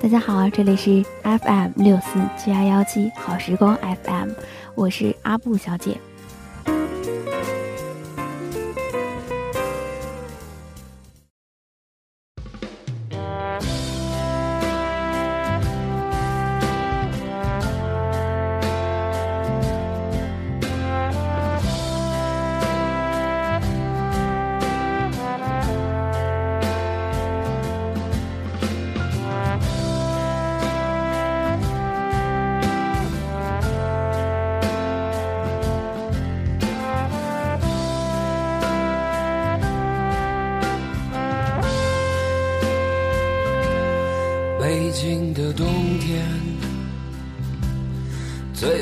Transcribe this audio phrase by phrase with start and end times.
[0.00, 4.30] 大家好，这里是 FM 六四七幺幺七好时光 FM，
[4.76, 5.98] 我是阿布小姐。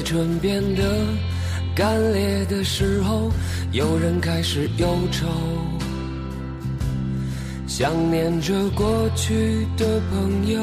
[0.06, 1.04] 唇变得
[1.74, 3.28] 干裂的时候，
[3.72, 5.26] 有人开始忧愁，
[7.66, 10.60] 想念着过去的朋友。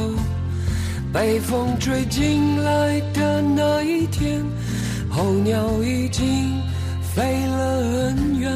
[1.12, 4.42] 被风吹进来的那一天，
[5.10, 6.26] 候鸟已经
[7.02, 8.50] 飞了很远，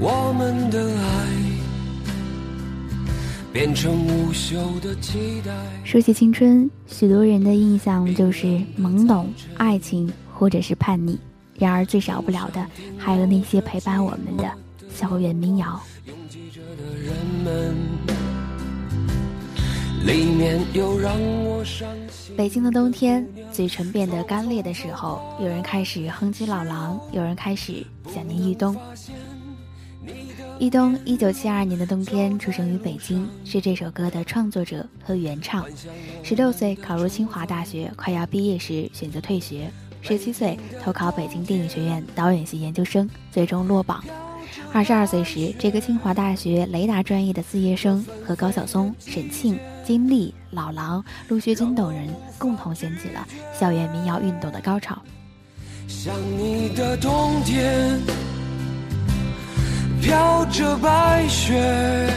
[0.00, 1.44] 我们的爱。
[3.52, 5.52] 变成无休的期待。
[5.84, 11.18] 说起青春，许多人的印象就是懵懂、爱情或者是叛逆。
[11.56, 12.66] 然而最少不了的，
[12.98, 14.50] 还有那些陪伴我们的
[14.92, 15.80] 校园民谣。
[22.36, 28.76] 北京的冬天，嘴唇变得干裂的时候，有人开始哼起老狼，有人开始想念玉东。
[30.58, 35.64] 一东，一九七二年的冬天出生于北京，是这首歌的创作者和原唱。
[36.22, 39.70] 十六岁考入清华大学，快要毕业时选择退学。
[40.06, 44.04] 十七岁投考北京电影学院导演系研究生，最终落榜。
[44.70, 52.06] 二十二岁时，这个清华大学雷达专业的毕业生和高晓松、沈庆、金立、老狼、陆学军等人
[52.38, 53.26] 共同掀起了
[53.58, 55.00] 校园民谣运动的高潮。
[55.88, 57.98] 像你的冬天。
[60.02, 62.10] 飘着白雪。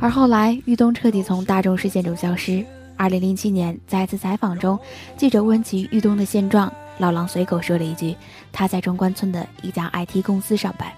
[0.00, 2.64] 而后来，玉东彻底从大众视线中消失。
[2.96, 4.78] 二零零七年，在一次采访中，
[5.18, 8.16] 记者问起玉东的现状，老狼随口说了一句
[8.52, 10.90] ：“他在中关村的一家 IT 公司上班。”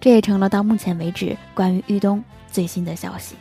[0.00, 3.34] 这也成了到目前为止关于玉东最新的消息。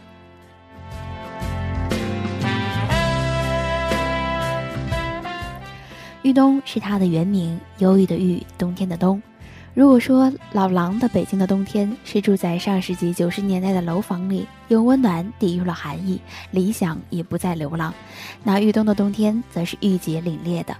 [6.23, 9.21] 玉东是他的原名，忧郁的郁，冬天的冬。
[9.73, 17.94] 如果说老狼的北京的冬天是住在上世纪九十年代的楼房里，用温暖抵御了寒意，理想也不再流浪，
[18.44, 20.75] 那豫东的冬天则是郁结凛冽的。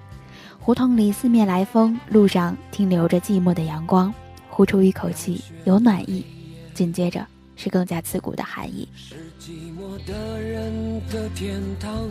[0.68, 4.14] 胡同里四面来风，路上停留着寂寞的阳光，
[4.50, 6.26] 呼出一口气有暖意，
[6.74, 8.86] 紧接着是更加刺骨的寒意。
[8.94, 12.10] 是寂寞的人的天堂，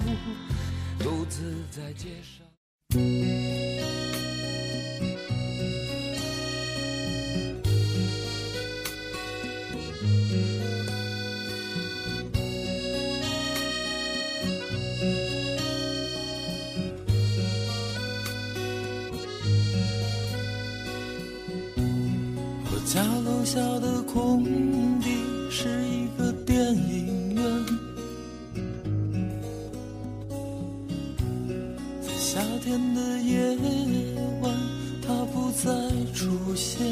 [0.99, 3.36] 独自在街上。
[22.87, 24.45] 家楼下的空
[25.01, 25.11] 地
[25.51, 27.45] 是一个电影院，
[32.01, 33.57] 在夏天的夜
[34.41, 34.55] 晚，
[35.05, 35.69] 它不再
[36.15, 36.87] 出现。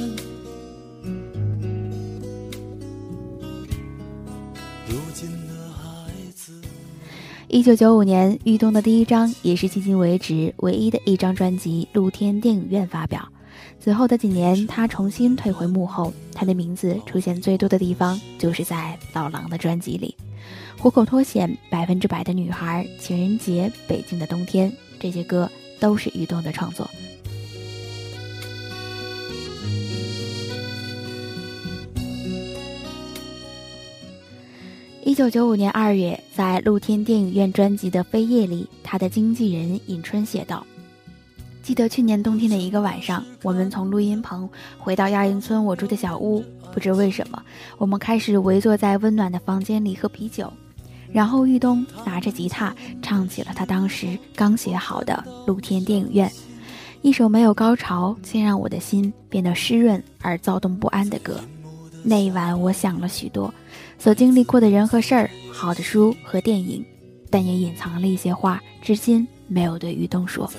[4.89, 6.53] 如今的孩子，
[7.47, 13.29] 一九九五年，玉东的第一张，也是迄今为止唯一的一张专辑《露天电影院》发表。
[13.81, 20.17] 此后的几年，他重新退回幕后，他的名字出现最多的地方就是在老狼的专辑里，
[20.83, 26.89] 《虎口脱险》、《百分之百的女孩》、《情人节》、《北京的冬天》这些歌都是于东的创作。
[35.07, 40.67] 一九九五年二月，在露天电影院专辑的扉页里，他的经纪人尹春写道。
[41.65, 44.47] 记得去年冬天的一个晚上，我们从录音棚
[44.77, 46.45] 回到亚运村我住的小屋。
[46.75, 47.43] 不知为什么，
[47.79, 50.53] 我们开始围坐在温暖的房间里喝啤酒。
[51.11, 56.29] 然后玉东拿着吉他唱起了他当时刚写好的《露天电影院》，
[57.01, 61.41] 一首没有高潮，却让我的心变得湿润而躁动不安的歌。
[62.03, 63.53] 那一晚，我想了许多，
[63.99, 66.85] 所经历过的人和事儿，好的书和电影，
[67.31, 69.27] 但也隐藏了一些话，至今。
[69.47, 70.51] 没有对于东说。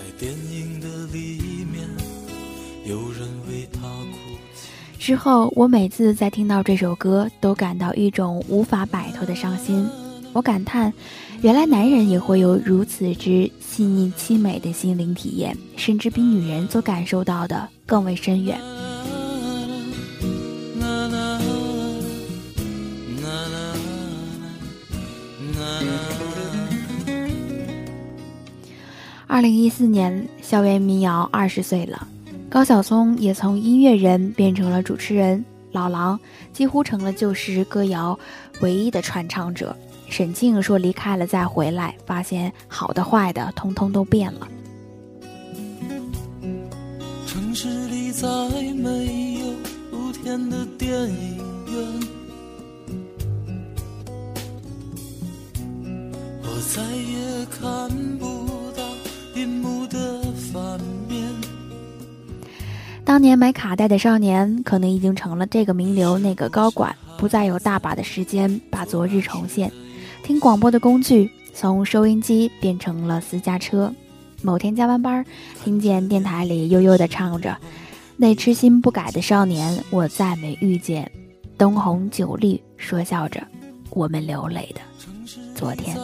[5.00, 9.88] 之后，我每次在听到这首歌，都感到一种无法摆脱的伤心。
[10.34, 10.92] 我感叹，
[11.42, 18.60] 原来男人也会有如此之细腻凄美的心灵体验，甚至比女人所感受到的更为深远。
[29.36, 32.08] 二零一四年，校园民谣二十岁了，
[32.50, 35.44] 高晓松也从音乐人变成了主持人，
[35.74, 36.18] 老狼
[36.54, 38.18] 几乎成了旧时歌谣
[38.62, 39.76] 唯一的传唱者。
[40.08, 44.48] 沈静说：“离开了再回来，发现好的坏的，通通都变了。”
[47.28, 48.26] 城市里再
[48.74, 49.48] 没有
[49.92, 51.38] 露天的电影
[51.74, 51.86] 院，
[56.42, 58.25] 我再也看不。
[63.16, 69.72] 当年买卡带的少年，可能已经成了这个名流那个高管，不再有大把的时间把昨日重现。
[70.22, 73.90] 听广播的工具从收音机变成了私家车。
[74.42, 75.26] 某天加完班，
[75.64, 77.58] 听见电台里悠悠地唱着
[78.20, 81.10] ：“那痴心不改的少年，我再没遇见。”
[81.56, 83.42] 灯红酒绿，说笑着，
[83.92, 84.82] 我们流泪的
[85.56, 85.96] 昨天。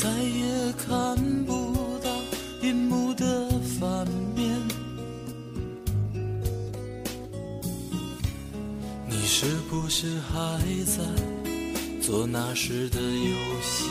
[0.00, 2.10] 再也看不到
[2.62, 4.58] 银幕的反面。
[9.06, 11.04] 你是不是还在
[12.00, 13.90] 做那时的游戏？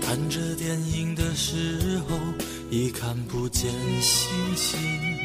[0.00, 2.16] 看着电影的时候，
[2.70, 3.70] 已看不见
[4.00, 5.19] 星星。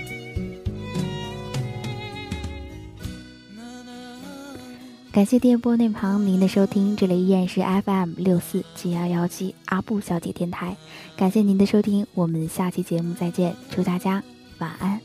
[5.16, 10.76] 感谢电波那旁您的收听，这里依然是 FM 六四七幺幺七阿布小姐电台。
[11.16, 14.22] 感谢您的收听，我们下期节目再见，祝大家
[14.58, 15.00] 晚安。